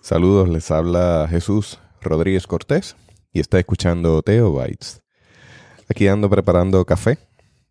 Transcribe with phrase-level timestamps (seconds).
[0.00, 2.96] Saludos, les habla Jesús Rodríguez Cortés
[3.34, 5.02] y está escuchando Teobytes.
[5.90, 7.18] Aquí ando preparando café,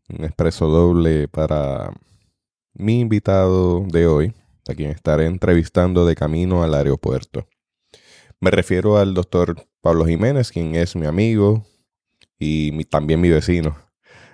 [0.09, 1.91] un expreso doble para
[2.75, 4.33] mi invitado de hoy,
[4.69, 7.47] a quien estaré entrevistando de camino al aeropuerto.
[8.39, 11.65] Me refiero al doctor Pablo Jiménez, quien es mi amigo
[12.37, 13.75] y también mi vecino.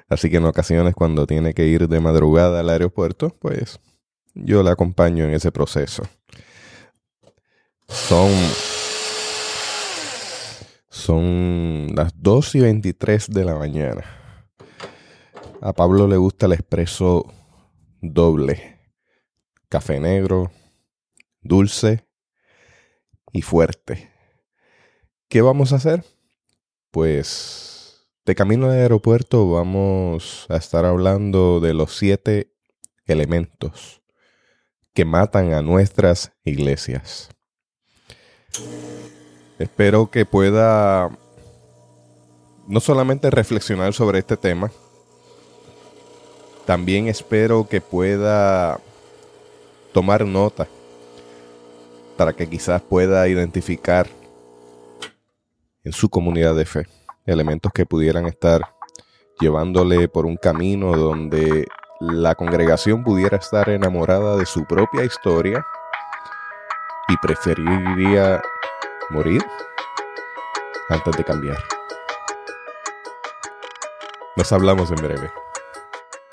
[0.09, 3.79] Así que en ocasiones cuando tiene que ir de madrugada al aeropuerto, pues
[4.33, 6.03] yo le acompaño en ese proceso.
[7.87, 8.31] Son,
[10.89, 14.03] son las 2 y 23 de la mañana.
[15.61, 17.31] A Pablo le gusta el expreso
[18.01, 18.79] doble.
[19.69, 20.51] Café negro,
[21.41, 22.07] dulce
[23.31, 24.11] y fuerte.
[25.29, 26.03] ¿Qué vamos a hacer?
[26.91, 32.53] Pues de camino al aeropuerto vamos a estar hablando de los siete
[33.05, 34.01] elementos
[34.93, 37.32] que matan a nuestras iglesias.
[39.59, 41.09] Espero que pueda
[42.67, 44.71] no solamente reflexionar sobre este tema,
[46.65, 48.79] también espero que pueda
[49.91, 50.67] tomar nota
[52.17, 54.07] para que quizás pueda identificar
[55.83, 56.87] en su comunidad de fe
[57.25, 58.61] elementos que pudieran estar
[59.39, 61.65] llevándole por un camino donde
[61.99, 65.65] la congregación pudiera estar enamorada de su propia historia
[67.07, 68.41] y preferiría
[69.09, 69.45] morir
[70.89, 71.57] antes de cambiar.
[74.35, 75.31] Nos hablamos en breve.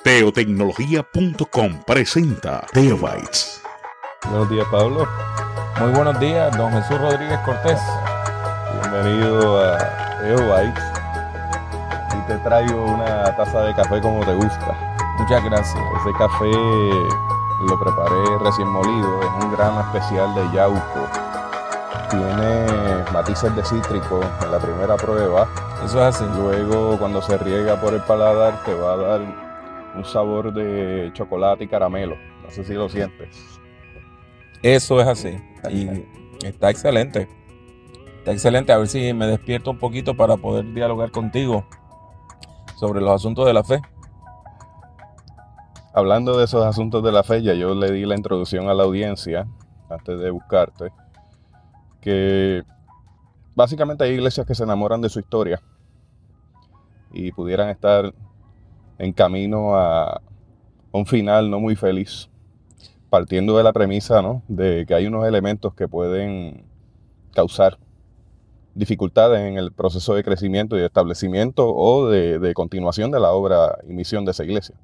[0.02, 3.62] Teotecnología.com presenta Teobytes.
[4.24, 5.06] Buenos días, Pablo.
[5.78, 7.80] Muy buenos días, don Jesús Rodríguez Cortés.
[8.80, 9.78] Bienvenido a
[10.20, 10.84] Teobytes.
[12.16, 14.96] Y te traigo una taza de café como te gusta.
[15.18, 15.84] Muchas gracias.
[16.00, 16.50] Ese café
[17.66, 21.08] lo preparé recién molido, es un grano especial de Yauco.
[22.11, 25.47] Tiene matices de cítrico en la primera prueba.
[25.84, 26.25] Eso es así.
[26.36, 29.20] Luego, cuando se riega por el paladar, te va a dar
[29.94, 32.16] un sabor de chocolate y caramelo.
[32.43, 33.60] No sé si lo sientes.
[34.62, 35.38] Eso es así.
[35.70, 35.88] Y
[36.44, 37.28] está excelente.
[38.19, 38.72] Está excelente.
[38.72, 41.65] A ver si me despierto un poquito para poder dialogar contigo
[42.76, 43.81] sobre los asuntos de la fe
[45.92, 48.84] hablando de esos asuntos de la fe, ya yo le di la introducción a la
[48.84, 49.46] audiencia
[49.88, 50.92] antes de buscarte,
[52.00, 52.62] que
[53.54, 55.60] básicamente hay iglesias que se enamoran de su historia
[57.12, 58.14] y pudieran estar
[58.98, 60.20] en camino a
[60.92, 62.28] un final no muy feliz,
[63.08, 64.42] partiendo de la premisa ¿no?
[64.48, 66.64] de que hay unos elementos que pueden
[67.32, 67.78] causar
[68.74, 73.32] dificultades en el proceso de crecimiento y de establecimiento o de, de continuación de la
[73.32, 74.76] obra y misión de esa iglesia.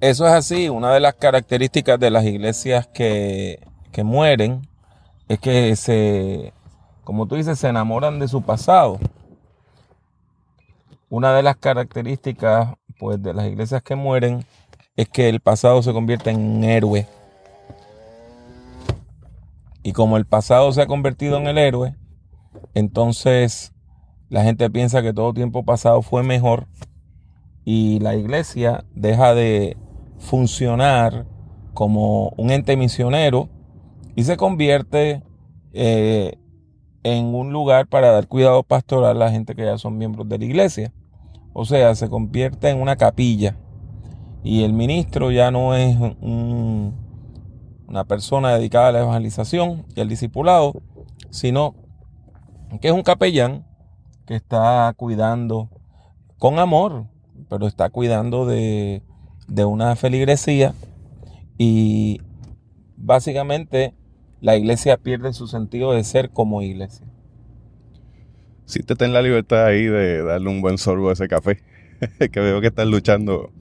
[0.00, 0.68] Eso es así.
[0.68, 3.60] Una de las características de las iglesias que,
[4.04, 4.68] mueren
[5.26, 6.52] es que se,
[7.02, 8.98] como tú dices, se enamoran de su pasado.
[11.08, 14.44] Una de las características pues, de las iglesias que mueren
[14.96, 17.06] es que el pasado se convierte en un héroe.
[19.82, 21.94] Y como el pasado se ha convertido en el héroe,
[22.74, 23.72] entonces
[24.28, 26.66] la gente piensa que todo tiempo pasado fue mejor
[27.64, 29.76] y la iglesia deja de
[30.18, 31.26] funcionar
[31.74, 33.48] como un ente misionero
[34.14, 35.22] y se convierte
[35.72, 36.38] eh,
[37.02, 40.38] en un lugar para dar cuidado pastoral a la gente que ya son miembros de
[40.38, 40.92] la iglesia.
[41.52, 43.56] O sea, se convierte en una capilla
[44.42, 50.82] y el ministro ya no es una persona dedicada a la evangelización y al discipulado,
[51.30, 51.74] sino
[52.80, 53.66] que es un capellán
[54.26, 55.68] que está cuidando
[56.38, 57.06] con amor,
[57.48, 59.02] pero está cuidando de
[59.48, 60.74] de una feligresía
[61.58, 62.20] y
[62.96, 63.94] básicamente
[64.40, 67.06] la iglesia pierde su sentido de ser como iglesia.
[68.64, 71.62] Si te ten la libertad ahí de darle un buen sorbo a ese café,
[72.32, 73.52] que veo que estás luchando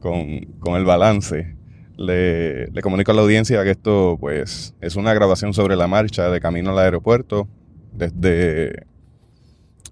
[0.00, 1.56] con, el balance.
[1.96, 6.30] Le, le, comunico a la audiencia que esto pues es una grabación sobre la marcha
[6.30, 7.48] de camino al aeropuerto
[7.92, 8.86] desde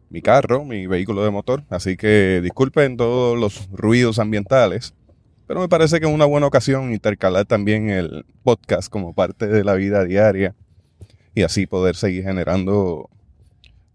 [0.08, 1.64] mi carro, mi vehículo de motor.
[1.70, 4.94] Así que disculpen todos los ruidos ambientales.
[5.50, 9.64] Pero me parece que es una buena ocasión intercalar también el podcast como parte de
[9.64, 10.54] la vida diaria
[11.34, 13.10] y así poder seguir generando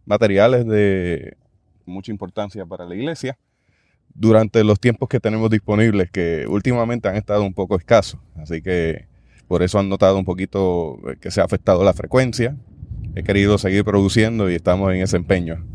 [0.05, 1.37] materiales de
[1.85, 3.37] mucha importancia para la iglesia
[4.13, 8.19] durante los tiempos que tenemos disponibles, que últimamente han estado un poco escasos.
[8.35, 9.07] Así que
[9.47, 12.57] por eso han notado un poquito que se ha afectado la frecuencia.
[13.15, 15.65] He querido seguir produciendo y estamos en ese empeño.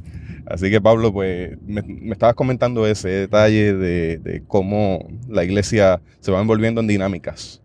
[0.51, 1.81] Así que Pablo, pues me,
[2.11, 7.63] estabas comentando ese detalle de, cómo la iglesia se va envolviendo en dinámicas.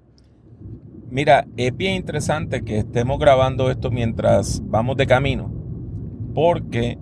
[1.09, 5.51] Mira, es bien interesante que estemos grabando esto mientras vamos de camino,
[6.35, 6.99] porque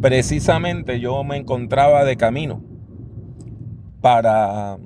[0.00, 2.64] precisamente yo me encontraba de camino
[4.00, 4.78] para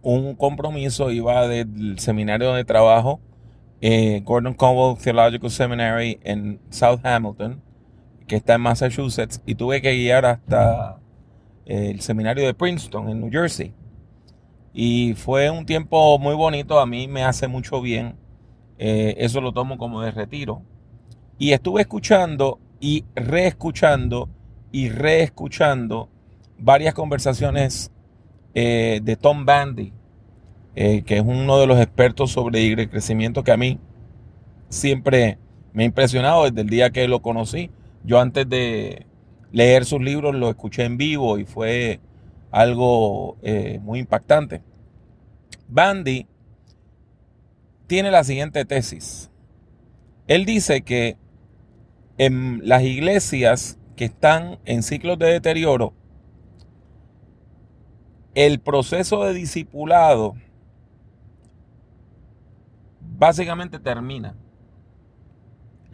[0.00, 3.20] un compromiso, iba del seminario de trabajo,
[4.22, 7.60] Gordon Conwell Theological Seminary en South Hamilton,
[8.26, 10.98] que está en Massachusetts, y tuve que guiar hasta
[11.66, 13.74] eh, el seminario de Princeton en New Jersey.
[14.72, 18.16] Y fue un tiempo muy bonito, a mí me hace mucho bien,
[18.78, 20.62] eh, eso lo tomo como de retiro.
[21.38, 24.28] Y estuve escuchando y reescuchando
[24.72, 26.08] y reescuchando
[26.58, 27.92] varias conversaciones
[28.54, 29.92] eh, de Tom Bandy,
[30.74, 33.78] que es uno de los expertos sobre crecimiento que a mí
[34.68, 35.38] siempre
[35.72, 37.70] me ha impresionado desde el día que lo conocí.
[38.04, 39.06] Yo antes de
[39.50, 42.00] leer sus libros lo escuché en vivo y fue
[42.50, 44.62] algo eh, muy impactante.
[45.68, 46.26] Bandy
[47.86, 49.30] tiene la siguiente tesis.
[50.26, 51.16] Él dice que
[52.18, 55.94] en las iglesias que están en ciclos de deterioro,
[58.34, 60.34] el proceso de discipulado
[63.00, 64.34] básicamente termina.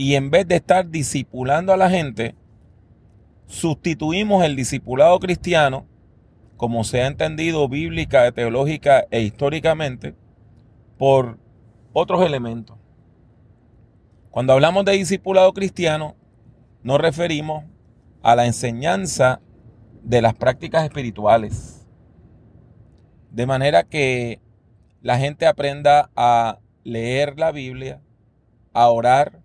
[0.00, 2.34] Y en vez de estar discipulando a la gente,
[3.46, 5.86] sustituimos el discipulado cristiano,
[6.56, 10.14] como se ha entendido bíblica, teológica e históricamente,
[10.96, 11.38] por
[11.92, 12.78] otros elementos.
[14.30, 16.16] Cuando hablamos de discipulado cristiano,
[16.82, 17.66] nos referimos
[18.22, 19.42] a la enseñanza
[20.02, 21.86] de las prácticas espirituales.
[23.30, 24.40] De manera que
[25.02, 28.00] la gente aprenda a leer la Biblia,
[28.72, 29.39] a orar,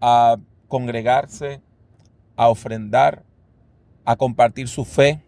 [0.00, 0.36] a
[0.68, 1.60] congregarse,
[2.36, 3.24] a ofrendar,
[4.04, 5.22] a compartir su fe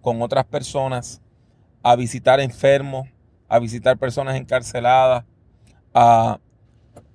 [0.00, 1.20] con otras personas,
[1.82, 3.08] a visitar enfermos,
[3.48, 5.24] a visitar personas encarceladas,
[5.94, 6.40] a,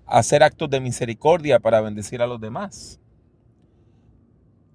[0.05, 2.99] hacer actos de misericordia para bendecir a los demás.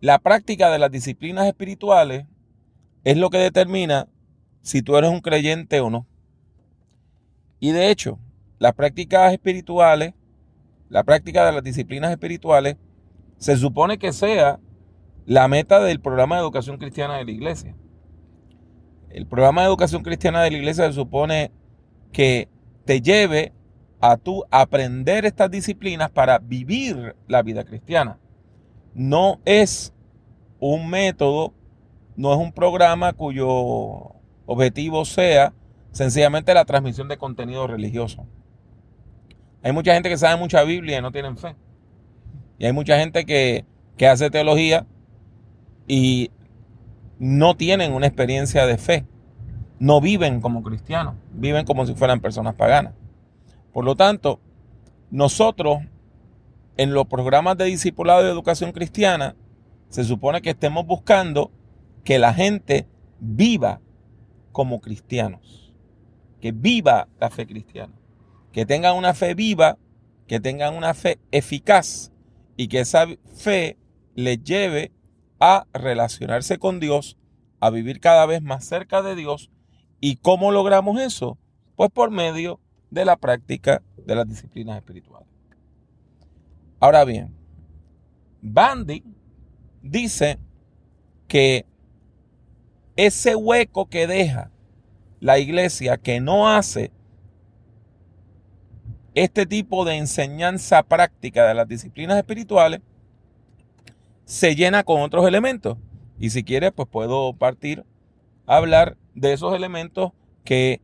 [0.00, 2.26] La práctica de las disciplinas espirituales
[3.04, 4.08] es lo que determina
[4.62, 6.06] si tú eres un creyente o no.
[7.60, 8.18] Y de hecho,
[8.58, 10.14] las prácticas espirituales
[10.90, 12.76] la práctica de las disciplinas espirituales
[13.38, 14.60] se supone que sea
[15.24, 17.76] la meta del programa de educación cristiana de la iglesia.
[19.08, 21.52] El programa de educación cristiana de la iglesia se supone
[22.12, 22.48] que
[22.84, 23.52] te lleve
[24.00, 28.18] a tú aprender estas disciplinas para vivir la vida cristiana.
[28.92, 29.94] No es
[30.58, 31.54] un método,
[32.16, 33.48] no es un programa cuyo
[34.46, 35.54] objetivo sea
[35.92, 38.26] sencillamente la transmisión de contenido religioso.
[39.62, 41.54] Hay mucha gente que sabe mucha Biblia y no tienen fe.
[42.58, 43.64] Y hay mucha gente que,
[44.06, 44.86] hace teología
[45.86, 46.30] y
[47.18, 49.06] no tienen una experiencia de fe.
[49.78, 52.94] No viven como cristianos, viven como si fueran personas paganas.
[53.72, 54.40] Por lo tanto,
[55.10, 55.80] nosotros
[56.76, 59.36] en los programas de discipulado de educación cristiana
[59.90, 61.50] se supone que estemos buscando
[62.04, 62.86] que la gente
[63.20, 63.80] viva
[64.52, 65.74] como cristianos,
[66.40, 67.99] que viva la fe cristiana
[68.52, 69.78] que tengan una fe viva,
[70.26, 72.12] que tengan una fe eficaz
[72.56, 73.78] y que esa fe
[74.14, 74.92] les lleve
[75.38, 77.16] a relacionarse con Dios,
[77.60, 79.50] a vivir cada vez más cerca de Dios.
[80.00, 81.38] ¿Y cómo logramos eso?
[81.76, 82.60] Pues por medio
[82.90, 85.28] de la práctica de las disciplinas espirituales.
[86.80, 87.34] Ahora bien,
[88.42, 89.04] Bandy
[89.82, 90.38] dice
[91.28, 91.66] que
[92.96, 94.50] ese hueco que deja
[95.20, 96.90] la iglesia que no hace
[99.24, 102.80] este tipo de enseñanza práctica de las disciplinas espirituales
[104.24, 105.76] se llena con otros elementos.
[106.18, 107.84] Y si quieres, pues puedo partir
[108.46, 110.12] a hablar de esos elementos
[110.44, 110.80] que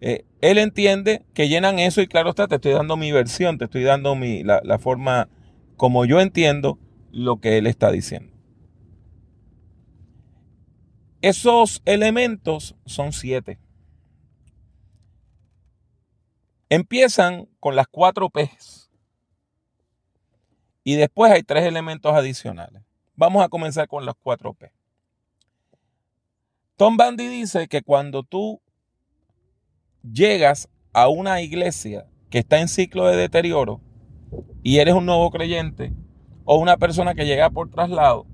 [0.00, 3.64] eh, él entiende que llenan eso y claro está, te estoy dando mi versión, te
[3.64, 5.28] estoy dando mi, la, la forma
[5.76, 6.78] como yo entiendo
[7.10, 8.32] lo que él está diciendo.
[11.20, 13.58] Esos elementos son siete.
[16.74, 18.90] Empiezan con las cuatro P's.
[20.82, 22.82] Y después hay tres elementos adicionales.
[23.14, 24.72] Vamos a comenzar con las cuatro P.
[26.76, 28.60] Tom Bandy dice que cuando tú
[30.02, 33.80] llegas a una iglesia que está en ciclo de deterioro
[34.64, 35.92] y eres un nuevo creyente
[36.44, 38.26] o una persona que llega por traslado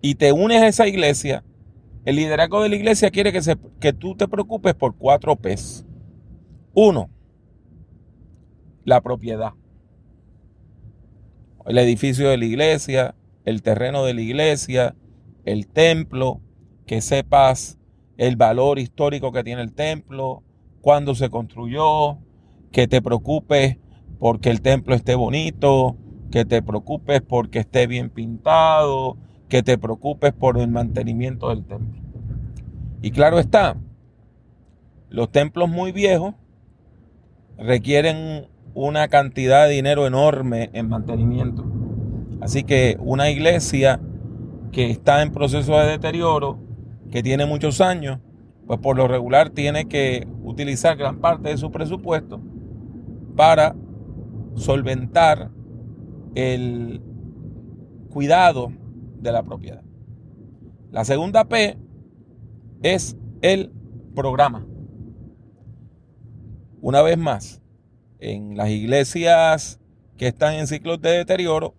[0.00, 1.44] y te unes a esa iglesia,
[2.04, 3.40] el liderazgo de la iglesia quiere que,
[3.78, 5.86] que tú te preocupes por cuatro P's.
[6.74, 7.10] Uno,
[8.84, 9.52] la propiedad.
[11.66, 13.14] El edificio de la iglesia,
[13.44, 14.96] el terreno de la iglesia,
[15.44, 16.40] el templo,
[16.86, 17.78] que sepas
[18.16, 20.42] el valor histórico que tiene el templo,
[20.80, 22.18] cuándo se construyó,
[22.70, 23.78] que te preocupes
[24.18, 25.96] porque el templo esté bonito,
[26.30, 32.00] que te preocupes porque esté bien pintado, que te preocupes por el mantenimiento del templo.
[33.02, 33.76] Y claro está,
[35.10, 36.34] los templos muy viejos
[37.62, 41.64] requieren una cantidad de dinero enorme en mantenimiento.
[42.40, 44.00] Así que una iglesia
[44.72, 46.58] que está en proceso de deterioro,
[47.10, 48.18] que tiene muchos años,
[48.66, 52.40] pues por lo regular tiene que utilizar gran parte de su presupuesto
[53.36, 53.74] para
[54.54, 55.50] solventar
[56.34, 57.02] el
[58.10, 58.72] cuidado
[59.20, 59.82] de la propiedad.
[60.90, 61.78] La segunda P
[62.82, 63.72] es el
[64.14, 64.66] programa.
[66.82, 67.62] Una vez más,
[68.18, 69.78] en las iglesias
[70.16, 71.76] que están en ciclos de deterioro,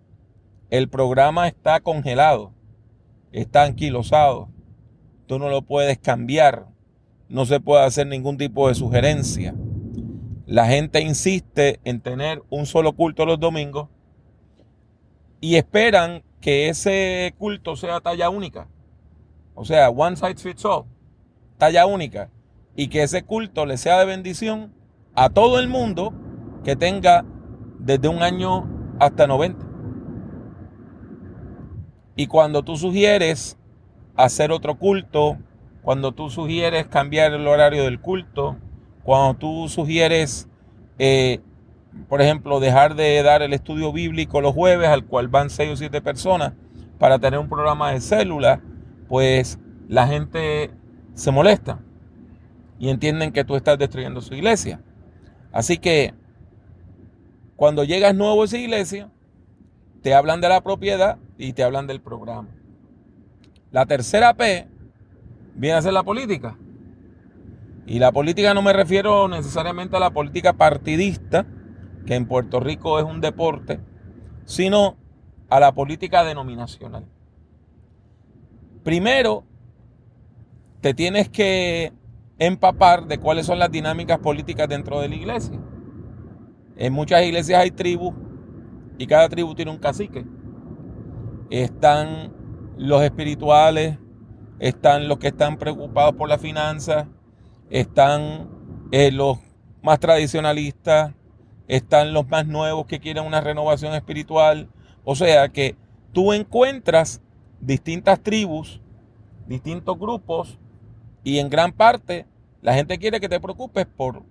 [0.70, 2.54] el programa está congelado,
[3.30, 4.48] está anquilosado.
[5.26, 6.68] Tú no lo puedes cambiar,
[7.28, 9.54] no se puede hacer ningún tipo de sugerencia.
[10.46, 13.90] La gente insiste en tener un solo culto los domingos
[15.38, 18.68] y esperan que ese culto sea talla única.
[19.54, 20.86] O sea, one size fits all,
[21.58, 22.30] talla única.
[22.74, 24.72] Y que ese culto le sea de bendición
[25.14, 26.12] a todo el mundo
[26.64, 27.24] que tenga
[27.78, 28.68] desde un año
[28.98, 29.64] hasta 90.
[32.16, 33.58] Y cuando tú sugieres
[34.16, 35.38] hacer otro culto,
[35.82, 38.56] cuando tú sugieres cambiar el horario del culto,
[39.02, 40.48] cuando tú sugieres,
[40.98, 41.40] eh,
[42.08, 45.76] por ejemplo, dejar de dar el estudio bíblico los jueves, al cual van seis o
[45.76, 46.52] siete personas,
[46.98, 48.62] para tener un programa de célula,
[49.08, 50.70] pues la gente
[51.14, 51.80] se molesta
[52.78, 54.80] y entienden que tú estás destruyendo su iglesia.
[55.54, 56.12] Así que
[57.54, 59.08] cuando llegas nuevo a esa iglesia,
[60.02, 62.48] te hablan de la propiedad y te hablan del programa.
[63.70, 64.66] La tercera P
[65.54, 66.58] viene a ser la política.
[67.86, 71.46] Y la política no me refiero necesariamente a la política partidista,
[72.04, 73.78] que en Puerto Rico es un deporte,
[74.46, 74.96] sino
[75.50, 77.04] a la política denominacional.
[78.82, 79.44] Primero,
[80.80, 81.92] te tienes que
[82.38, 85.58] empapar de cuáles son las dinámicas políticas dentro de la iglesia.
[86.76, 88.14] En muchas iglesias hay tribus
[88.98, 90.24] y cada tribu tiene un cacique.
[91.50, 92.32] Están
[92.76, 93.98] los espirituales,
[94.58, 97.08] están los que están preocupados por la finanza,
[97.70, 98.48] están
[98.90, 99.38] eh, los
[99.82, 101.14] más tradicionalistas,
[101.68, 104.68] están los más nuevos que quieren una renovación espiritual.
[105.04, 105.76] O sea que
[106.12, 107.20] tú encuentras
[107.60, 108.80] distintas tribus,
[109.46, 110.58] distintos grupos
[111.24, 112.26] y en gran parte
[112.62, 114.22] la gente quiere que te preocupes por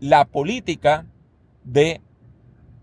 [0.00, 1.06] la política
[1.62, 2.00] de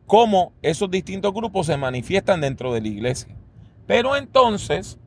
[0.06, 3.36] cómo esos distintos grupos se manifiestan dentro de la iglesia.
[3.86, 5.00] Pero entonces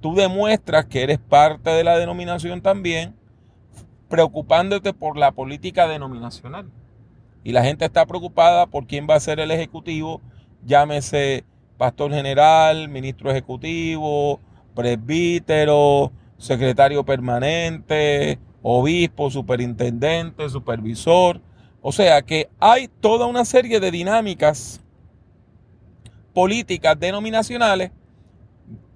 [0.00, 3.14] tú demuestras que eres parte de la denominación también,
[4.08, 6.70] preocupándote por la política denominacional.
[7.44, 10.20] Y la gente está preocupada por quién va a ser el ejecutivo,
[10.64, 11.44] llámese
[11.78, 14.38] pastor general, ministro ejecutivo,
[14.74, 21.40] presbítero, secretario permanente, obispo, superintendente, supervisor.
[21.80, 24.80] O sea que hay toda una serie de dinámicas
[26.34, 27.92] políticas denominacionales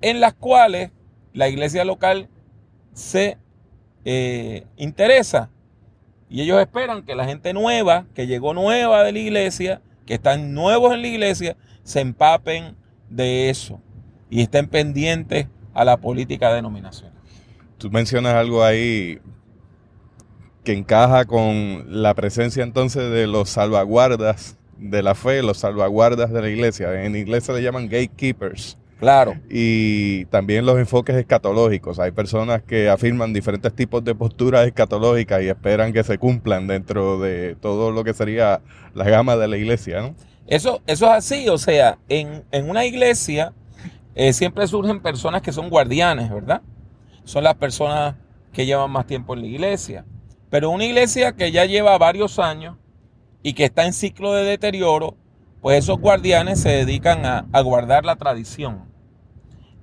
[0.00, 0.90] en las cuales
[1.34, 2.28] la iglesia local
[2.92, 3.38] se
[4.04, 5.48] eh, interesa.
[6.28, 10.52] Y ellos esperan que la gente nueva, que llegó nueva de la iglesia, que están
[10.52, 12.74] nuevos en la iglesia, se empapen
[13.08, 13.80] de eso
[14.30, 17.15] y estén pendientes a la política denominacional.
[17.78, 19.18] Tú mencionas algo ahí
[20.64, 26.40] que encaja con la presencia entonces de los salvaguardas de la fe, los salvaguardas de
[26.40, 27.04] la iglesia.
[27.04, 28.76] En iglesia le llaman gatekeepers.
[28.98, 29.34] Claro.
[29.50, 31.98] Y también los enfoques escatológicos.
[31.98, 37.20] Hay personas que afirman diferentes tipos de posturas escatológicas y esperan que se cumplan dentro
[37.20, 38.62] de todo lo que sería
[38.94, 40.14] la gama de la iglesia, ¿no?
[40.46, 43.52] Eso, eso es así, o sea, en, una iglesia
[44.14, 46.62] eh, siempre surgen personas que son guardianes, ¿verdad?
[47.26, 48.14] Son las personas
[48.52, 50.04] que llevan más tiempo en la iglesia.
[50.48, 52.76] Pero una iglesia que ya lleva varios años
[53.42, 55.16] y que está en ciclo de deterioro,
[55.60, 58.84] pues esos guardianes se dedican a, guardar la tradición.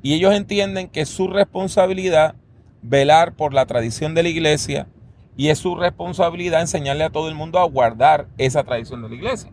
[0.02, 2.36] Y ellos entienden que es su responsabilidad
[2.82, 4.88] velar por la tradición de la iglesia
[5.36, 9.16] y es su responsabilidad enseñarle a todo el mundo a guardar esa tradición de la
[9.16, 9.52] iglesia.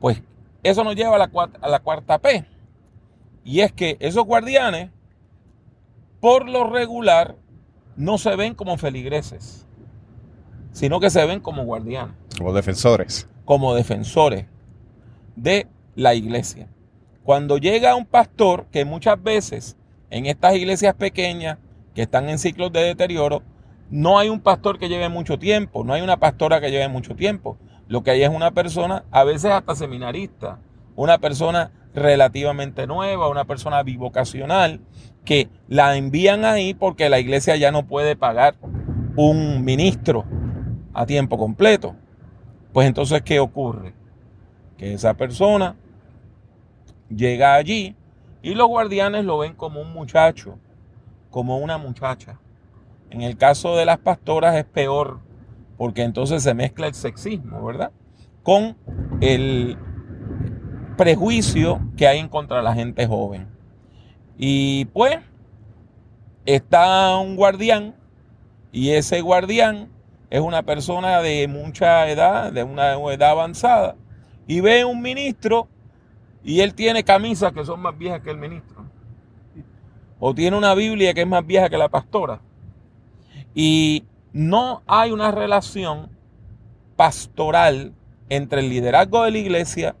[0.00, 0.22] Pues
[0.62, 2.46] eso nos lleva a la cuarta P.
[3.44, 4.90] Y es que esos guardianes,
[6.20, 7.36] por lo regular,
[7.96, 9.66] no se ven como feligreses,
[10.72, 12.14] sino que se ven como guardianes.
[12.38, 13.28] Como defensores.
[13.44, 14.46] Como defensores
[15.36, 16.68] de la iglesia.
[17.24, 19.76] Cuando llega un pastor, que muchas veces
[20.10, 21.58] en estas iglesias pequeñas
[21.94, 23.42] que están en ciclos de deterioro,
[23.90, 27.16] no hay un pastor que lleve mucho tiempo, no hay una pastora que lleve mucho
[27.16, 27.58] tiempo.
[27.88, 30.60] Lo que hay es una persona, a veces hasta seminarista,
[30.94, 34.80] una persona relativamente nueva, una persona bivocacional,
[35.24, 38.56] que la envían ahí porque la iglesia ya no puede pagar
[39.16, 40.24] un ministro
[40.94, 41.94] a tiempo completo.
[42.72, 43.94] Pues entonces, ¿qué ocurre?
[44.76, 45.76] Que esa persona
[47.08, 47.96] llega allí
[48.42, 50.58] y los guardianes lo ven como un muchacho,
[51.30, 52.38] como una muchacha.
[53.10, 55.20] En el caso de las pastoras es peor,
[55.76, 57.90] porque entonces se mezcla el sexismo, ¿verdad?
[58.42, 58.76] Con
[59.20, 59.76] el
[61.00, 63.48] prejuicio que hay en contra de la gente joven.
[64.36, 65.16] Y pues
[66.44, 67.94] está un guardián
[68.70, 69.88] y ese guardián
[70.28, 73.96] es una persona de mucha edad, de una edad avanzada,
[74.46, 75.68] y ve un ministro
[76.44, 78.84] y él tiene camisas que son más viejas que el ministro.
[80.18, 82.42] O tiene una Biblia que es más vieja que la pastora.
[83.54, 84.04] Y
[84.34, 86.10] no hay una relación
[86.94, 87.94] pastoral
[88.28, 89.96] entre el liderazgo de la iglesia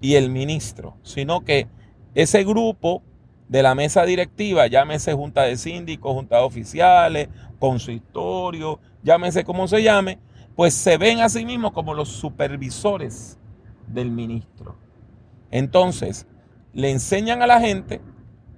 [0.00, 1.68] y el ministro, sino que
[2.14, 3.02] ese grupo
[3.48, 9.82] de la mesa directiva, llámese junta de síndicos, junta de oficiales, consistorio, llámese como se
[9.82, 10.18] llame,
[10.56, 13.38] pues se ven a sí mismos como los supervisores
[13.86, 14.76] del ministro.
[15.50, 16.26] Entonces,
[16.72, 18.00] le enseñan a la gente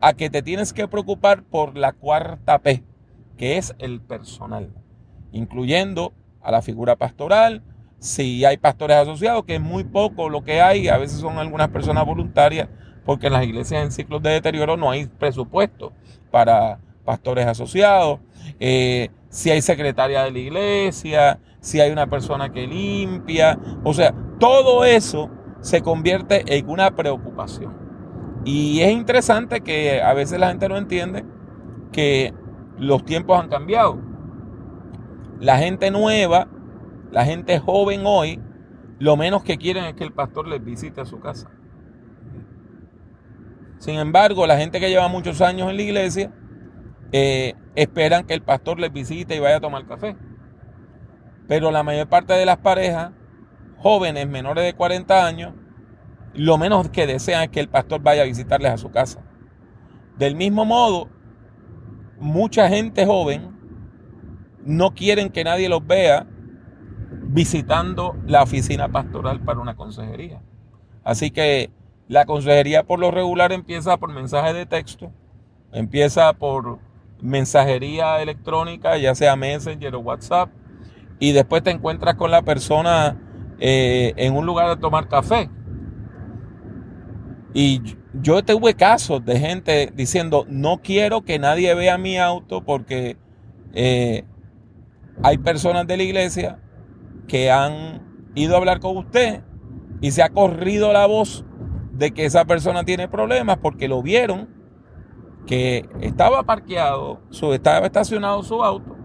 [0.01, 2.83] a que te tienes que preocupar por la cuarta P,
[3.37, 4.73] que es el personal,
[5.33, 7.63] incluyendo a la figura pastoral,
[7.99, 11.69] si hay pastores asociados, que es muy poco lo que hay, a veces son algunas
[11.69, 12.69] personas voluntarias,
[13.05, 15.93] porque en las iglesias en ciclos de deterioro no hay presupuesto
[16.31, 18.21] para pastores asociados,
[18.59, 24.15] eh, si hay secretaria de la iglesia, si hay una persona que limpia, o sea,
[24.39, 27.75] todo eso se convierte en una preocupación.
[28.45, 31.25] Y es interesante que a veces la gente no entiende
[31.93, 32.33] que
[32.79, 33.99] los tiempos han cambiado.
[35.41, 36.49] La gente nueva,
[37.17, 38.39] la gente joven hoy,
[38.99, 41.51] lo menos que quieren es que el pastor les visite a su casa.
[43.79, 46.31] Sin embargo, la gente que lleva muchos años en la iglesia
[47.13, 50.15] eh, esperan que el pastor les visite y vaya a tomar café.
[51.49, 53.13] Pero la mayor parte de las parejas
[53.79, 55.55] jóvenes menores de 40 años,
[56.35, 59.25] lo menos que desean es que el pastor vaya a visitarles a su casa.
[60.19, 61.09] Del mismo modo,
[62.19, 63.57] mucha gente joven
[64.67, 66.27] no quieren que nadie los vea
[67.37, 70.41] visitando la oficina pastoral para una consejería.
[71.05, 71.71] Así que
[72.09, 75.13] la consejería por lo regular empieza por mensaje de texto,
[75.71, 76.79] empieza por
[77.21, 80.49] mensajería electrónica, ya sea Messenger o WhatsApp,
[81.19, 83.21] y después te encuentras con la persona
[83.59, 85.51] eh, en un lugar de tomar café.
[87.53, 87.83] Y
[88.15, 93.19] yo tuve casos de gente diciendo, no quiero que nadie vea mi auto porque
[93.75, 94.25] eh,
[95.23, 96.61] hay personas de la iglesia
[97.29, 99.43] que han ido a hablar con usted
[100.01, 101.45] y se ha corrido la voz
[101.93, 104.49] de que esa persona tiene problemas porque lo vieron
[105.47, 108.97] que estaba parqueado, su, estaba estacionado su auto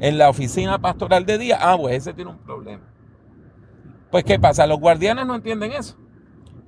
[0.00, 1.58] en la oficina pastoral de día.
[1.60, 2.82] Ah, pues ese tiene un problema.
[4.10, 4.66] Pues, ¿qué pasa?
[4.66, 5.96] Los guardianes no entienden eso.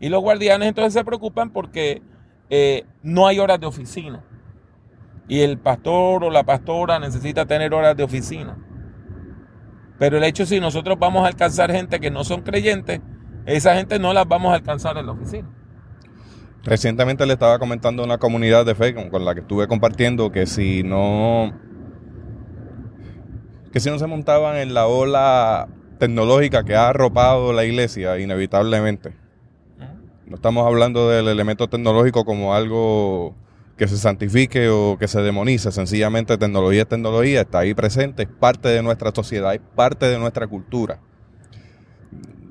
[0.01, 2.03] Y los guardianes entonces se preocupan porque
[2.49, 4.25] eh, no hay horas de oficina.
[5.29, 8.57] Y el pastor o la pastora necesita tener horas de oficina.
[9.98, 13.00] Pero el hecho si nosotros vamos a alcanzar gente que no son creyentes,
[13.46, 15.48] esa gente no las vamos a alcanzar en la oficina.
[16.64, 20.46] Recientemente le estaba comentando a una comunidad de fe con, la que estuve compartiendo que
[20.46, 21.52] si no
[23.70, 29.12] que si no se montaban en la ola tecnológica que ha arropado la iglesia inevitablemente.
[30.26, 33.35] No estamos hablando del elemento tecnológico como algo
[33.77, 35.73] que se santifique o que se demonice.
[35.73, 40.19] Sencillamente tecnología es tecnología, está ahí presente, es parte de nuestra sociedad, es parte de
[40.19, 41.01] nuestra cultura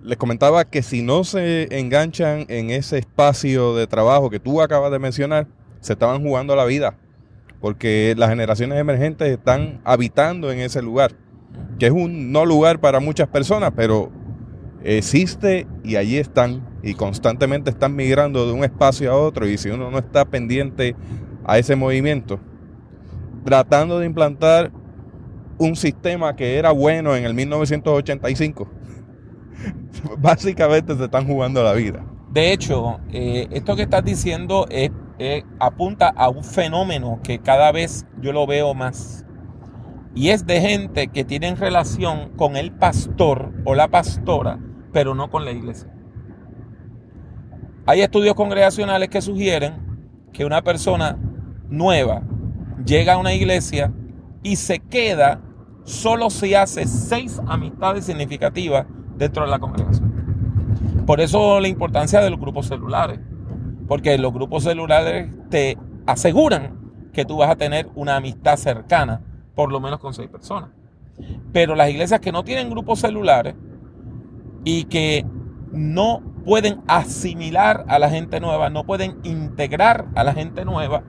[0.04, 4.92] les comentaba que si no se enganchan en ese espacio de trabajo que tú acabas
[4.92, 5.48] de mencionar,
[5.80, 6.98] se estaban jugando la vida,
[7.62, 11.14] porque las generaciones emergentes están habitando en ese lugar,
[11.80, 14.12] que es un no lugar para muchas personas, pero
[14.84, 19.70] existe y allí están y constantemente están migrando de un espacio a otro y si
[19.70, 20.96] uno no está pendiente
[21.46, 22.40] a ese movimiento,
[23.46, 24.72] tratando de implantar
[25.58, 28.68] un sistema que era bueno en el 1985
[30.20, 32.04] básicamente se están jugando la vida.
[32.32, 34.92] De hecho, eh, esto que estás diciendo es,
[35.60, 39.26] apunta a un fenómeno que cada vez yo lo veo más.
[40.16, 44.60] Y es de gente que tienen relación con el pastor o la pastora,
[44.94, 45.90] pero no con la iglesia.
[47.86, 49.74] Hay estudios congregacionales que sugieren
[50.32, 51.18] que una persona
[51.68, 52.22] nueva
[52.86, 53.92] llega a una iglesia
[54.42, 55.42] y se queda
[55.84, 58.86] solo se hace seis amistades significativas
[59.18, 60.14] dentro de la congregación.
[61.06, 63.20] Por eso la importancia de los grupos celulares.
[63.88, 66.80] Porque los grupos celulares te aseguran
[67.12, 69.22] que tú vas a tener una amistad cercana,
[69.56, 70.70] por lo menos con seis personas.
[71.52, 73.56] Pero las iglesias que no tienen grupos celulares
[74.64, 75.26] y que
[75.72, 81.04] no pueden asimilar a la gente nueva, no pueden integrar a la gente nueva,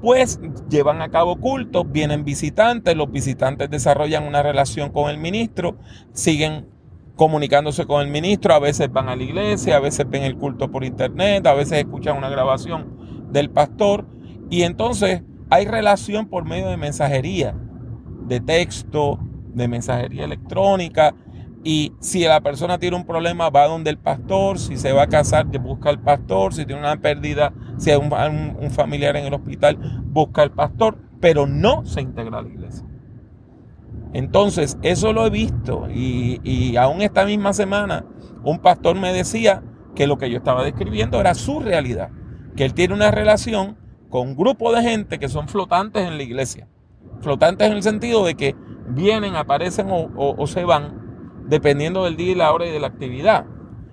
[0.00, 5.78] pues llevan a cabo cultos, vienen visitantes, los visitantes desarrollan una relación con el ministro,
[6.12, 6.68] siguen
[7.16, 10.70] comunicándose con el ministro, a veces van a la iglesia, a veces ven el culto
[10.70, 14.06] por internet, a veces escuchan una grabación del pastor
[14.50, 17.56] y entonces hay relación por medio de mensajería,
[18.26, 19.18] de texto,
[19.54, 21.14] de mensajería electrónica.
[21.64, 24.58] Y si la persona tiene un problema, va donde el pastor.
[24.58, 26.52] Si se va a casar, busca al pastor.
[26.52, 30.98] Si tiene una pérdida, si hay un, familiar en el hospital, busca al pastor.
[31.20, 32.84] Pero no se integra a la iglesia.
[34.12, 35.88] Entonces, eso lo he visto.
[35.92, 38.04] Y, y aún esta misma semana,
[38.44, 39.62] un pastor me decía
[39.94, 42.10] que lo que yo estaba describiendo era su realidad.
[42.56, 43.78] Que él tiene una relación
[44.10, 46.68] con un grupo de gente que son flotantes en la iglesia.
[47.20, 48.54] Flotantes en el sentido de que
[48.88, 51.03] vienen, aparecen o, se van,
[51.46, 53.46] dependiendo del día y la hora y de la actividad.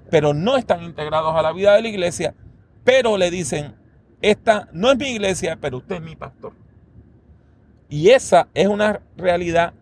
[0.10, 2.36] Pero no están integrados a la vida de la iglesia,
[2.84, 3.76] pero le dicen,
[4.22, 6.54] esta no es mi iglesia, pero usted es mi pastor.
[7.90, 9.74] Y esa es una realidad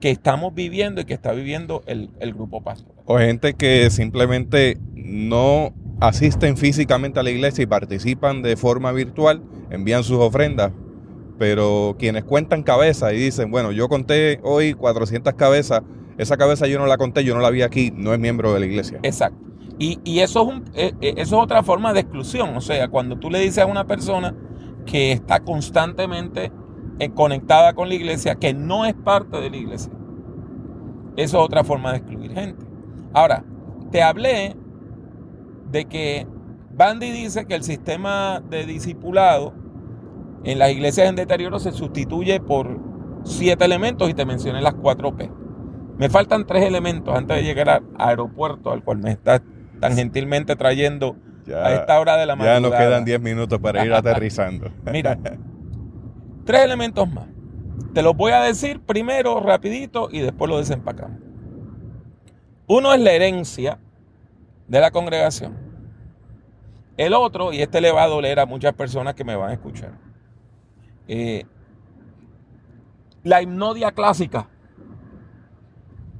[0.00, 2.94] que estamos viviendo y que está viviendo el, el grupo pastor.
[3.04, 9.42] O gente que simplemente no asisten físicamente a la iglesia y participan de forma virtual,
[9.70, 10.72] envían sus ofrendas,
[11.38, 15.82] pero quienes cuentan cabezas y dicen, bueno, yo conté hoy 400 cabezas,
[16.18, 18.60] esa cabeza yo no la conté, yo no la vi aquí, no es miembro de
[18.60, 18.98] la iglesia.
[19.02, 19.48] Exacto.
[19.80, 22.56] Y, eso, es eh, eh, eso es otra forma de exclusión.
[22.56, 24.34] O sea, cuando tú le dices a una persona
[24.86, 26.50] que está constantemente
[26.98, 29.92] eh, conectada con la iglesia, que no es parte de la iglesia,
[31.16, 32.66] eso es otra forma de excluir gente.
[33.12, 33.44] Ahora,
[33.92, 34.56] te hablé
[35.70, 36.26] de que
[36.74, 39.54] Bandy dice que el sistema de discipulado
[40.42, 42.80] en las iglesias en deterioro se sustituye por
[43.22, 45.30] siete elementos y te mencioné las cuatro P.
[45.98, 49.42] Me faltan tres elementos antes de llegar al aeropuerto al cual me está
[49.80, 51.16] tan gentilmente trayendo
[51.54, 52.56] a esta hora de la mañana.
[52.56, 54.70] Ya nos quedan diez minutos para ir aterrizando.
[54.92, 55.18] Mira,
[56.44, 57.26] tres elementos más.
[57.94, 61.18] Te los voy a decir primero rapidito y después lo desempacamos.
[62.68, 63.78] Uno es la herencia
[64.68, 65.56] de la congregación.
[66.96, 69.52] El otro, y este le va a doler a muchas personas que me van a
[69.54, 69.92] escuchar,
[71.06, 71.44] eh,
[73.22, 74.48] la hipnodia clásica.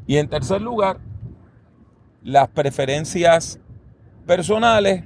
[0.08, 1.00] Y en tercer lugar,
[2.22, 3.60] las preferencias
[4.26, 5.04] personales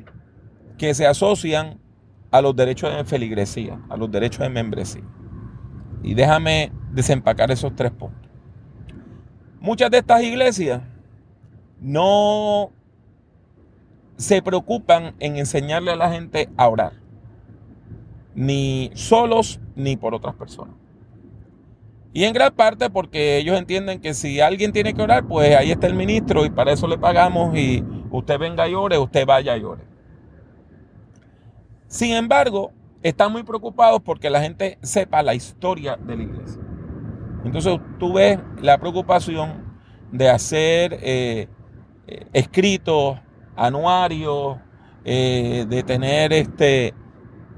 [0.78, 1.80] que se asocian
[2.30, 5.02] a los derechos de feligresía, a los derechos de membresía.
[6.04, 8.30] Y déjame desempacar esos tres puntos.
[9.60, 10.82] Muchas de estas iglesias
[11.80, 12.70] no
[14.16, 16.92] se preocupan en enseñarle a la gente a orar.
[18.36, 20.76] Ni solos ni por otras personas.
[22.12, 25.70] Y en gran parte porque ellos entienden que si alguien tiene que orar, pues ahí
[25.70, 29.56] está el ministro y para eso le pagamos y usted venga y ore, usted vaya
[29.56, 29.84] y ore.
[31.86, 32.72] Sin embargo,
[33.02, 36.62] están muy preocupados porque la gente sepa la historia de la iglesia.
[37.44, 39.64] Entonces tú ves la preocupación
[40.12, 41.48] de hacer eh,
[42.34, 43.18] escritos
[43.56, 44.58] anuarios,
[45.04, 46.94] eh, de tener este,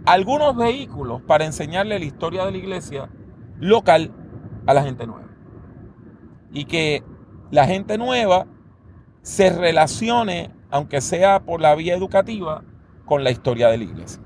[0.07, 3.11] algunos vehículos para enseñarle la historia de la iglesia
[3.59, 4.13] local
[4.67, 5.29] a la gente nueva.
[6.53, 7.03] Y que
[7.51, 8.47] la gente nueva
[9.23, 12.63] se relacione, aunque sea por la vía educativa,
[13.05, 14.23] con la historia de la iglesia.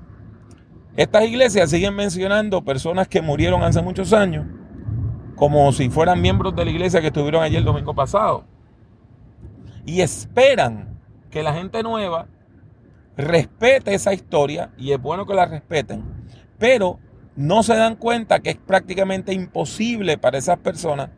[0.95, 4.45] Estas iglesias siguen mencionando personas que murieron hace muchos años,
[5.35, 8.45] como si fueran miembros de la iglesia que estuvieron allí el domingo pasado.
[9.85, 10.99] Y esperan
[11.29, 12.27] que la gente nueva
[13.15, 16.03] respete esa historia y es bueno que la respeten,
[16.57, 16.99] pero
[17.39, 21.09] no se dan cuenta que es prácticamente imposible para esas personas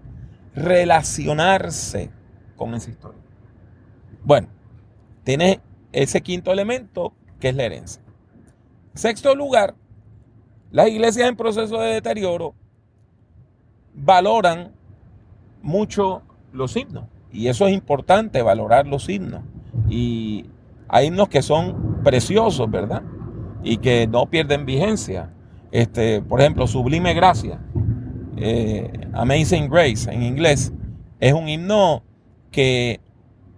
[0.53, 2.12] relacionarse
[2.55, 3.19] con esa historia.
[4.23, 4.47] Bueno,
[5.23, 8.03] tiene ese quinto elemento que es la herencia.
[8.93, 9.73] Sexto lugar,
[10.69, 12.53] las iglesias en proceso de deterioro
[13.95, 14.73] valoran
[15.63, 16.21] mucho
[16.53, 17.05] los himnos.
[17.31, 19.41] Y eso es importante, valorar los himnos.
[19.89, 20.45] Y
[20.88, 23.01] hay himnos que son preciosos, ¿verdad?
[23.63, 25.34] Y que no pierden vigencia.
[25.71, 27.60] Este, por ejemplo, Sublime Gracia,
[28.36, 30.73] eh, Amazing Grace en inglés,
[31.19, 32.03] es un himno
[32.51, 32.99] que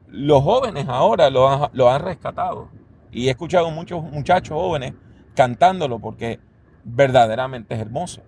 [0.08, 2.70] los jóvenes ahora lo, han rescatado.
[3.12, 4.94] Y he escuchado muchos muchachos jóvenes
[5.36, 6.40] cantándolo porque
[6.84, 8.22] verdaderamente es hermoso.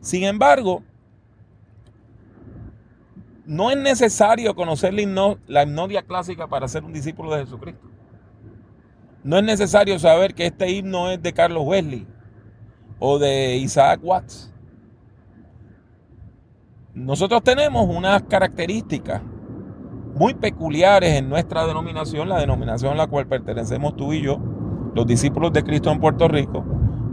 [0.00, 0.82] Sin embargo,
[3.46, 7.88] no es necesario conocer la, himno, la hipnodia clásica para ser un discípulo de Jesucristo.
[9.24, 12.06] No es necesario saber que este himno es de Carlos Wesley
[12.98, 14.52] o de Isaac Watts.
[16.94, 19.22] Nosotros tenemos unas características
[20.14, 24.38] muy peculiares en nuestra denominación, la denominación a la cual pertenecemos tú y yo,
[24.94, 26.64] los discípulos de Cristo en Puerto Rico,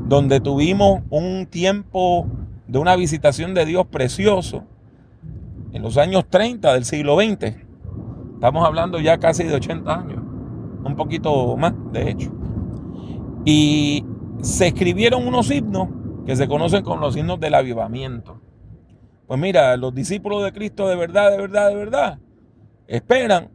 [0.08, 2.26] donde tuvimos un tiempo
[2.68, 4.64] de una visitación de Dios precioso
[5.72, 7.58] en los años 30 del siglo XX.
[8.34, 10.24] Estamos hablando ya casi de 80 años,
[10.84, 12.32] un poquito más, de hecho.
[13.46, 14.04] Y
[14.42, 15.90] se escribieron unos himnos
[16.26, 18.42] que se conocen como los himnos del avivamiento.
[19.28, 22.20] Pues mira, los discípulos de Cristo de verdad, de verdad, de verdad,
[22.88, 23.50] esperan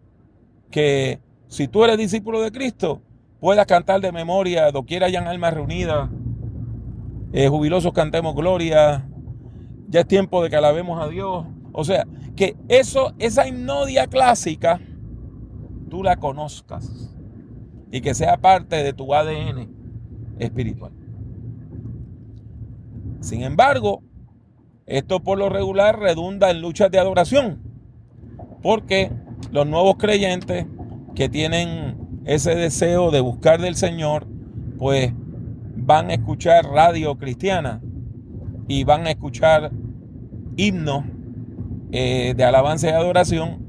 [0.71, 3.03] que si tú eres discípulo de Cristo,
[3.41, 6.11] puedas cantar de memoria, doquiera hayan almas reunidas,
[7.33, 9.09] eh, jubilosos cantemos gloria,
[9.89, 11.47] ya es tiempo de que alabemos a Dios.
[11.73, 14.81] O sea, que eso, esa hipnodia clásica,
[15.89, 17.13] tú la conozcas
[17.93, 19.80] y que sea parte de tu ADN
[20.41, 20.93] espiritual.
[23.21, 24.03] Sin embargo,
[24.87, 27.61] esto por lo regular redunda en luchas de adoración,
[28.63, 29.13] porque
[29.53, 30.67] los nuevos creyentes
[31.15, 34.27] que tienen ese deseo de buscar del Señor,
[34.79, 35.13] pues
[35.77, 37.81] van a escuchar radio cristiana
[38.69, 39.71] y van a escuchar
[40.57, 41.05] himnos
[41.93, 43.67] eh, de alabanza y adoración.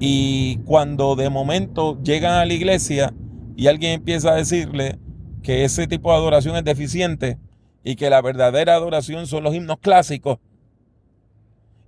[0.00, 3.12] Y cuando de momento llegan a la iglesia
[3.56, 4.98] y alguien empieza a decirle
[5.42, 7.38] que ese tipo de adoración es deficiente
[7.84, 10.38] y que la verdadera adoración son los himnos clásicos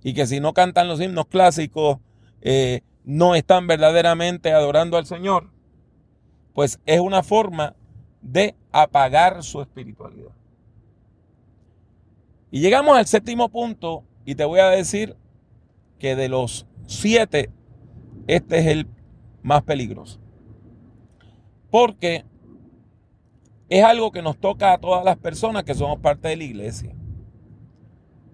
[0.03, 1.99] y que si no cantan los himnos clásicos
[2.41, 5.51] eh, no están verdaderamente adorando al Señor,
[6.53, 7.75] pues es una forma
[8.21, 10.31] de apagar su espiritualidad.
[12.51, 15.15] Y llegamos al séptimo punto y te voy a decir
[15.99, 17.49] que de los siete,
[18.27, 18.87] este es el
[19.41, 20.19] más peligroso.
[21.69, 22.25] Porque
[23.71, 26.93] es algo que nos toca a todas las personas que somos parte de la iglesia.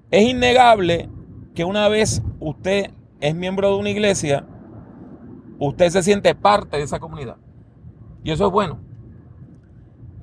[0.10, 1.10] Es innegable
[1.54, 4.48] que una vez usted es miembro de una iglesia,
[5.60, 7.38] usted se siente parte de esa comunidad.
[8.24, 8.80] Y eso es bueno.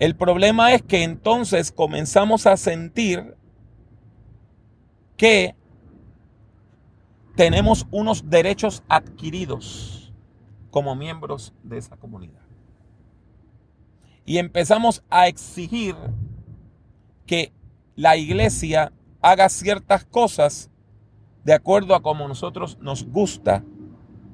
[0.00, 3.36] El problema es que entonces comenzamos a sentir
[5.16, 5.54] que
[7.36, 10.12] tenemos unos derechos adquiridos
[10.72, 12.43] como miembros de esa comunidad.
[14.24, 15.94] Y empezamos a exigir
[17.26, 17.52] que
[17.96, 20.70] la iglesia haga ciertas cosas
[21.44, 23.62] de acuerdo a como nosotros nos gusta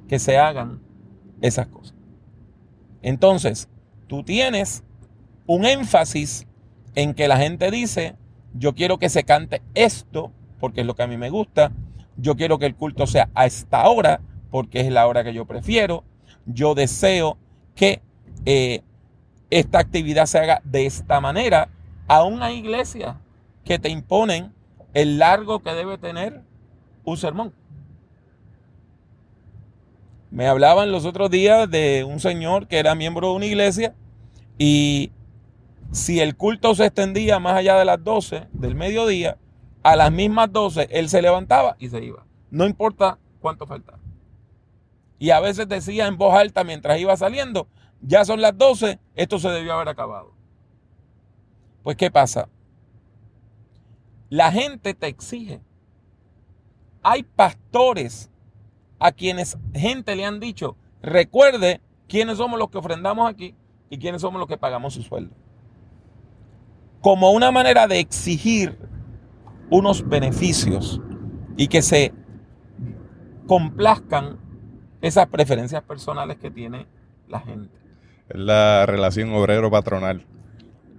[0.08, 0.80] que se hagan
[1.40, 1.94] esas cosas.
[3.02, 3.68] Entonces,
[4.06, 4.84] tú tienes
[5.46, 6.46] un énfasis
[6.94, 8.16] en que la gente dice,
[8.54, 11.72] yo quiero que se cante esto, porque es lo que a mí me gusta,
[12.16, 15.46] yo quiero que el culto sea a esta hora, porque es la hora que yo
[15.46, 16.04] prefiero,
[16.46, 17.38] yo deseo
[17.74, 18.02] que
[18.44, 18.82] eh,
[19.50, 21.68] esta actividad se haga de esta manera.
[22.08, 23.16] Aún hay iglesias
[23.64, 24.54] que te imponen
[24.94, 26.42] el largo que debe tener
[27.04, 27.52] un sermón.
[30.30, 33.94] Me hablaban los otros días de un señor que era miembro de una iglesia
[34.58, 35.10] y
[35.90, 39.38] si el culto se extendía más allá de las 12 del mediodía,
[39.82, 42.24] a las mismas 12 él se levantaba y se iba.
[42.50, 43.98] No importa cuánto faltaba.
[45.18, 47.66] Y a veces decía en voz alta mientras iba saliendo,
[48.02, 50.32] ya son las 12, esto se debió haber acabado.
[51.82, 52.48] Pues ¿qué pasa?
[54.28, 55.60] La gente te exige.
[57.02, 58.30] Hay pastores
[58.98, 63.54] a quienes gente le han dicho, recuerde quiénes somos los que ofrendamos aquí
[63.88, 65.34] y quiénes somos los que pagamos su sueldo
[67.00, 68.78] como una manera de exigir
[69.70, 71.00] unos beneficios
[71.56, 72.12] y que se
[73.46, 74.38] complazcan
[75.00, 76.86] esas preferencias personales que tiene
[77.28, 77.79] la gente.
[78.30, 80.24] Es la relación obrero-patronal.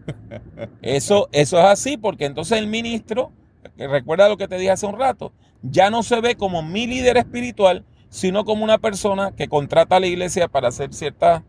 [0.82, 3.32] Eso, eso es así, porque entonces el ministro,
[3.78, 7.18] recuerda lo que te dije hace un rato, ya no se ve como mi líder
[7.18, 11.44] espiritual, sino como una persona que contrata a la iglesia para hacer ciertas,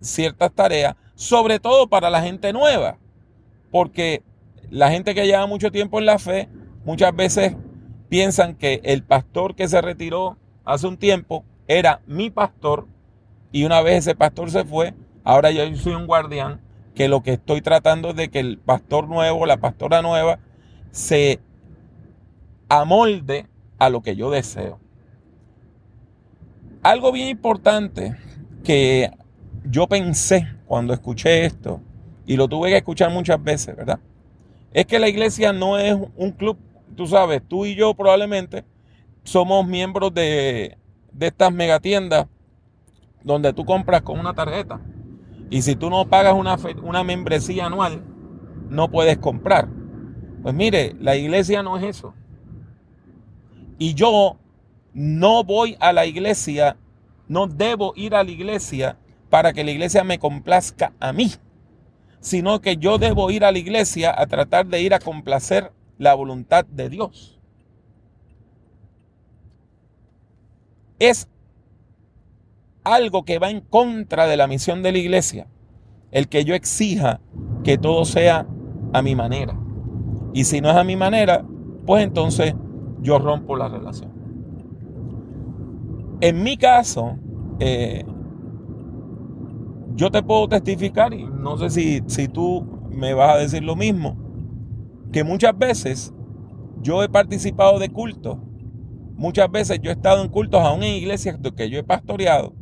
[0.00, 2.98] ciertas tareas, sobre todo para la gente nueva
[3.74, 4.22] porque
[4.70, 6.48] la gente que lleva mucho tiempo en la fe
[6.84, 7.56] muchas veces
[8.08, 12.86] piensan que el pastor que se retiró hace un tiempo era mi pastor
[13.50, 16.60] y una vez ese pastor se fue, ahora yo soy un guardián
[16.94, 20.38] que lo que estoy tratando es de que el pastor nuevo, la pastora nueva,
[20.92, 21.40] se
[22.68, 24.78] amolde a lo que yo deseo.
[26.82, 28.16] Algo bien importante
[28.62, 29.10] que
[29.64, 31.80] yo pensé cuando escuché esto
[32.26, 33.98] y lo tuve que escuchar muchas veces, ¿verdad?
[34.72, 36.58] Es que la iglesia no es un club,
[36.96, 38.64] tú sabes, tú y yo probablemente
[39.24, 40.76] somos miembros de,
[41.12, 42.26] de estas megatiendas
[43.22, 44.80] donde tú compras con una tarjeta.
[45.50, 48.02] Y si tú no pagas una, una membresía anual,
[48.68, 49.68] no puedes comprar.
[50.42, 52.14] Pues mire, la iglesia no es eso.
[53.78, 54.38] Y yo
[54.92, 56.76] no voy a la iglesia,
[57.28, 58.98] no debo ir a la iglesia
[59.30, 61.32] para que la iglesia me complazca a mí,
[62.20, 66.14] sino que yo debo ir a la iglesia a tratar de ir a complacer la
[66.14, 67.40] voluntad de Dios.
[70.98, 71.28] Es
[72.84, 75.48] algo que va en contra de la misión de la iglesia,
[76.10, 77.20] el que yo exija
[77.64, 78.46] que todo sea
[78.92, 79.58] a mi manera.
[80.32, 81.44] Y si no es a mi manera,
[81.86, 82.54] pues entonces
[83.00, 84.12] yo rompo la relación.
[86.20, 87.18] En mi caso,
[87.58, 88.04] eh,
[89.94, 93.76] yo te puedo testificar, y no sé si, si tú me vas a decir lo
[93.76, 94.16] mismo,
[95.12, 96.12] que muchas veces
[96.80, 98.38] yo he participado de cultos,
[99.14, 102.54] muchas veces yo he estado en cultos aún en iglesias que yo he pastoreado,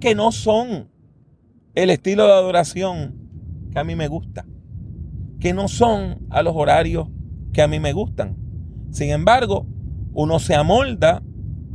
[0.00, 0.90] que no son
[1.74, 3.14] el estilo de adoración
[3.70, 4.46] que a mí me gusta,
[5.40, 7.08] que no son a los horarios
[7.52, 8.36] que a mí me gustan.
[8.90, 9.66] Sin embargo,
[10.12, 11.22] uno se amolda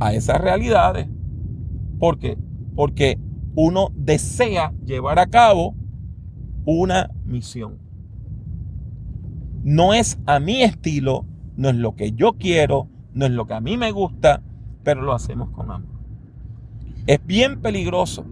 [0.00, 1.08] a esas realidades.
[1.98, 2.36] ¿Por qué?
[2.74, 3.18] Porque
[3.54, 5.76] uno desea llevar a cabo
[6.64, 7.78] una misión.
[9.62, 11.24] No es a mi estilo,
[11.56, 14.42] no es lo que yo quiero, no es lo que a mí me gusta,
[14.82, 16.01] pero lo hacemos con amor.
[17.06, 18.24] Es bien peligroso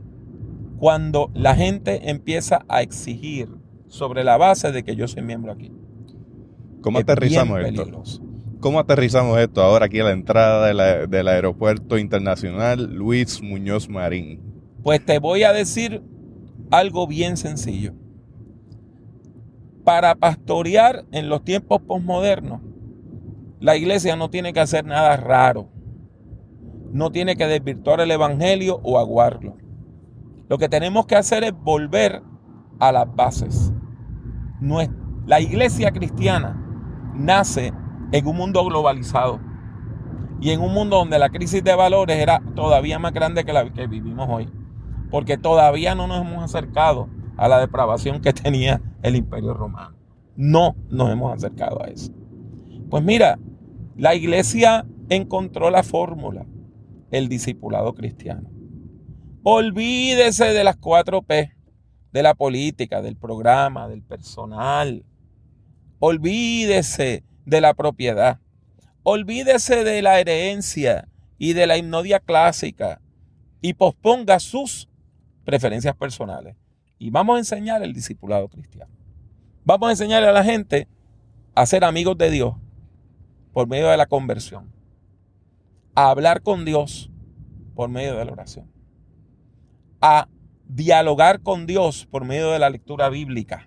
[0.78, 3.48] cuando la gente empieza a exigir
[3.88, 5.72] sobre la base de que yo soy miembro aquí.
[6.80, 8.02] ¿Cómo aterrizamos esto?
[8.60, 14.40] ¿Cómo aterrizamos esto ahora aquí a la entrada del aeropuerto internacional Luis Muñoz Marín?
[14.82, 16.02] Pues te voy a decir
[16.70, 17.94] algo bien sencillo.
[19.82, 22.60] Para pastorear en los tiempos posmodernos,
[23.58, 25.68] la iglesia no tiene que hacer nada raro
[26.92, 29.56] no tiene que desvirtuar el Evangelio o aguarlo.
[30.48, 32.22] Lo que tenemos que hacer es volver
[32.78, 33.72] a las bases.
[35.26, 36.60] La iglesia cristiana
[37.14, 37.72] nace
[38.12, 39.40] en un mundo globalizado
[40.40, 43.70] y en un mundo donde la crisis de valores era todavía más grande que la
[43.70, 44.48] que vivimos hoy,
[45.10, 49.96] porque todavía no nos hemos acercado a la depravación que tenía el imperio romano.
[50.36, 52.12] No nos hemos acercado a eso.
[52.90, 53.38] Pues mira,
[53.96, 56.46] la iglesia encontró la fórmula
[57.10, 58.50] el discipulado cristiano.
[59.42, 61.52] Olvídese de las cuatro P,
[62.12, 65.04] de la política, del programa, del personal.
[65.98, 68.38] Olvídese de la propiedad.
[69.02, 73.00] Olvídese de la herencia y de la hipnodia clásica
[73.62, 74.88] y posponga sus
[75.44, 76.56] preferencias personales.
[76.98, 78.92] Y vamos a enseñar el discipulado cristiano.
[79.64, 80.86] Vamos a enseñar a la gente
[81.54, 82.54] a ser amigos de Dios
[83.52, 84.79] por medio de la conversión
[85.94, 87.10] a hablar con Dios
[87.74, 88.70] por medio de la oración,
[90.00, 90.28] a
[90.68, 93.66] dialogar con Dios por medio de la lectura bíblica,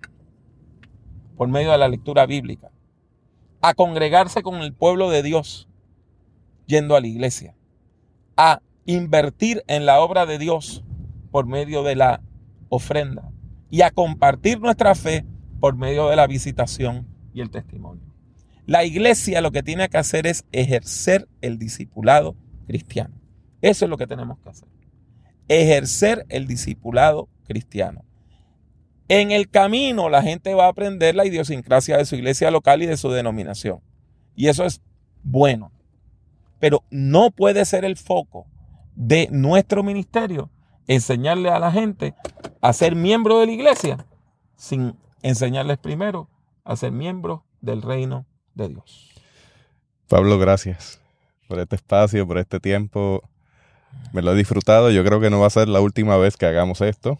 [1.36, 2.72] por medio de la lectura bíblica,
[3.62, 5.68] a congregarse con el pueblo de Dios
[6.66, 7.56] yendo a la iglesia,
[8.38, 10.84] a invertir en la obra de Dios
[11.32, 12.22] por medio de la
[12.70, 13.30] ofrenda.
[13.70, 15.26] Y a compartir nuestra fe
[15.60, 18.12] por medio de la visitación y el testimonio.
[18.65, 23.15] La iglesia lo que tiene que hacer es ejercer el discipulado cristiano.
[23.62, 24.69] Eso es lo que tenemos que hacer.
[25.47, 28.06] Ejercer el discipulado cristiano.
[29.10, 32.86] En el camino la gente va a aprender la idiosincrasia de su iglesia local y
[32.86, 33.82] de su denominación.
[34.36, 34.82] Y eso es
[35.23, 35.71] bueno.
[36.60, 38.47] Pero no puede ser el foco
[38.95, 40.49] de nuestro ministerio
[40.88, 42.15] enseñarle a la gente
[42.62, 44.06] a ser miembro de la iglesia
[44.56, 46.30] sin enseñarles primero
[46.63, 49.12] a ser miembros del reino de Dios.
[50.08, 51.00] Pablo, gracias
[51.48, 53.24] por este espacio, por este tiempo.
[54.12, 54.92] Me lo he disfrutado.
[54.92, 57.20] Yo creo que no va a ser la última vez que hagamos esto.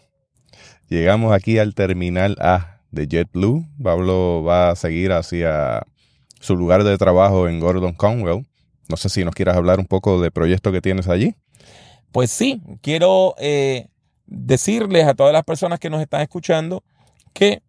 [0.88, 3.66] Llegamos aquí al terminal A de JetBlue.
[3.82, 5.86] Pablo va a seguir hacia
[6.40, 8.46] su lugar de trabajo en Gordon Conwell.
[8.88, 11.34] No sé si nos quieras hablar un poco del proyecto que tienes allí.
[12.12, 13.88] Pues sí, quiero eh,
[14.26, 16.84] decirles a todas las personas que nos están escuchando
[17.32, 17.62] que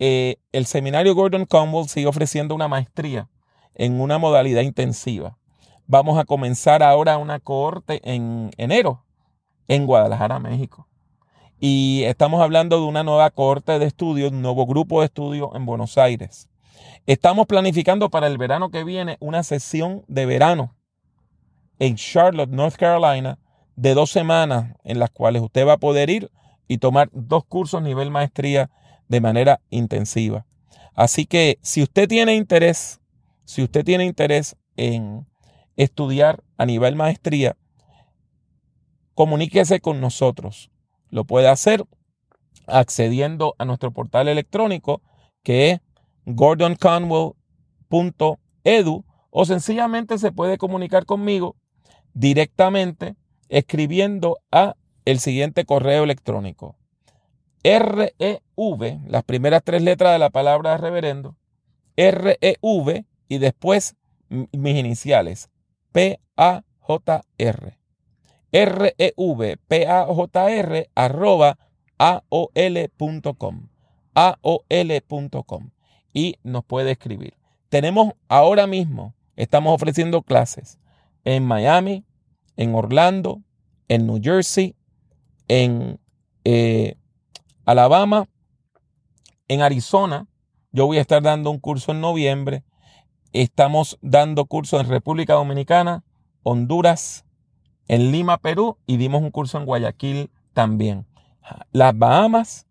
[0.00, 3.28] eh, el seminario Gordon Conwell sigue ofreciendo una maestría
[3.74, 5.36] en una modalidad intensiva.
[5.86, 9.04] Vamos a comenzar ahora una cohorte en enero
[9.68, 10.88] en Guadalajara, México.
[11.58, 15.66] Y estamos hablando de una nueva cohorte de estudios, un nuevo grupo de estudios en
[15.66, 16.48] Buenos Aires.
[17.04, 20.74] Estamos planificando para el verano que viene una sesión de verano
[21.78, 23.38] en Charlotte, North Carolina,
[23.76, 26.30] de dos semanas en las cuales usted va a poder ir
[26.68, 28.70] y tomar dos cursos nivel maestría
[29.10, 30.46] de manera intensiva.
[30.94, 33.02] Así que si usted tiene interés,
[33.44, 35.26] si usted tiene interés en,
[35.76, 37.56] estudiar a nivel maestría,
[39.14, 40.70] comuníquese con nosotros.
[41.08, 41.86] Lo puede hacer
[42.66, 45.00] accediendo a nuestro portal electrónico
[45.42, 45.80] que es
[46.26, 51.56] gordonconwell.edu o sencillamente se puede comunicar conmigo
[52.12, 53.16] directamente
[53.48, 56.76] escribiendo a el siguiente correo electrónico.
[57.62, 61.36] REV, las primeras tres letras de la palabra reverendo,
[61.96, 63.96] REV y después
[64.28, 65.50] mis iniciales,
[65.92, 67.80] P-A-J-R.
[68.52, 71.58] R-E-V, P-A-J-R, arroba
[71.98, 73.68] aol.com.
[74.14, 75.70] aol.com.
[76.12, 77.34] Y nos puede escribir.
[77.68, 80.78] Tenemos ahora mismo, estamos ofreciendo clases
[81.24, 82.04] en Miami,
[82.56, 83.42] en Orlando,
[83.88, 84.74] en New Jersey,
[85.46, 86.00] en
[86.44, 86.96] eh,
[87.70, 88.26] Alabama,
[89.46, 90.26] en Arizona.
[90.72, 92.64] Yo voy a estar dando un curso en noviembre.
[93.32, 96.02] Estamos dando cursos en República Dominicana,
[96.42, 97.24] Honduras,
[97.86, 101.06] en Lima, Perú y dimos un curso en Guayaquil también.
[101.70, 102.66] Las Bahamas,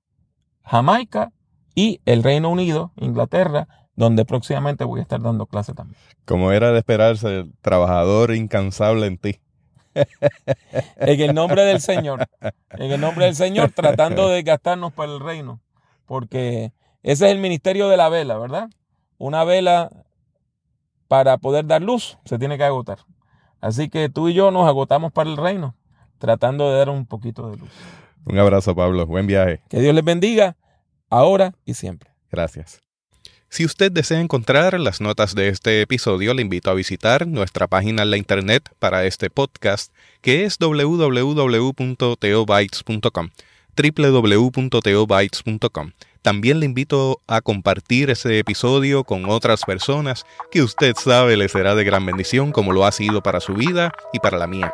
[0.63, 1.31] Jamaica
[1.75, 5.97] y el Reino Unido, Inglaterra, donde próximamente voy a estar dando clase también.
[6.25, 9.39] Como era de esperarse, el trabajador incansable en ti.
[10.97, 12.27] en el nombre del Señor,
[12.71, 15.59] en el nombre del Señor, tratando de gastarnos para el reino,
[16.05, 16.71] porque
[17.03, 18.69] ese es el ministerio de la vela, ¿verdad?
[19.17, 19.89] Una vela
[21.07, 22.99] para poder dar luz se tiene que agotar.
[23.61, 25.75] Así que tú y yo nos agotamos para el reino,
[26.17, 27.69] tratando de dar un poquito de luz.
[28.25, 29.05] Un abrazo, Pablo.
[29.05, 29.61] Buen viaje.
[29.69, 30.55] Que Dios les bendiga,
[31.09, 32.11] ahora y siempre.
[32.31, 32.81] Gracias.
[33.49, 38.03] Si usted desea encontrar las notas de este episodio, le invito a visitar nuestra página
[38.03, 39.91] en la internet para este podcast,
[40.21, 43.29] que es www.teobytes.com
[43.79, 45.91] www.teobytes.com.
[46.21, 51.75] También le invito a compartir ese episodio con otras personas que usted sabe le será
[51.75, 54.73] de gran bendición como lo ha sido para su vida y para la mía.